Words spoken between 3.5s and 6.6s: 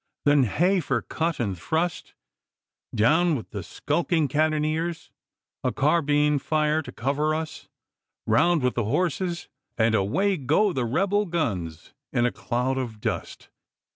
the skulking cannoniers, a carbine